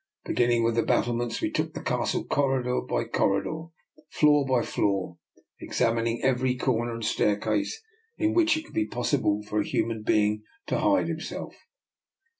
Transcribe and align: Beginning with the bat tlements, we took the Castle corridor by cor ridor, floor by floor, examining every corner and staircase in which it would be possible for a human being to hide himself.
Beginning 0.25 0.63
with 0.63 0.73
the 0.73 0.81
bat 0.81 1.05
tlements, 1.05 1.41
we 1.41 1.51
took 1.51 1.75
the 1.75 1.83
Castle 1.83 2.23
corridor 2.23 2.81
by 2.81 3.03
cor 3.03 3.35
ridor, 3.39 3.67
floor 4.09 4.47
by 4.47 4.63
floor, 4.65 5.19
examining 5.59 6.23
every 6.23 6.55
corner 6.55 6.93
and 6.95 7.05
staircase 7.05 7.79
in 8.17 8.33
which 8.33 8.57
it 8.57 8.63
would 8.63 8.73
be 8.73 8.87
possible 8.87 9.43
for 9.43 9.59
a 9.59 9.63
human 9.63 10.01
being 10.01 10.41
to 10.65 10.79
hide 10.79 11.07
himself. 11.07 11.53